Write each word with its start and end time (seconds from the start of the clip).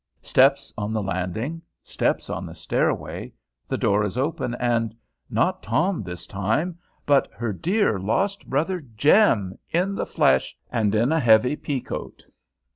Steps 0.23 0.73
on 0.79 0.93
the 0.93 1.03
landing; 1.03 1.61
steps 1.83 2.27
on 2.27 2.43
the 2.47 2.55
stairway, 2.55 3.31
the 3.67 3.77
door 3.77 4.03
is 4.03 4.17
open, 4.17 4.55
and, 4.55 4.95
not 5.29 5.61
Tom 5.61 6.01
this 6.01 6.25
time, 6.25 6.79
but 7.05 7.27
her 7.35 7.53
dear 7.53 7.99
lost 7.99 8.49
brother 8.49 8.81
Jem, 8.97 9.59
in 9.69 9.93
the 9.93 10.07
flesh, 10.07 10.57
and 10.71 10.95
in 10.95 11.11
a 11.11 11.19
heavy 11.19 11.55
pea 11.55 11.81
coat. 11.81 12.23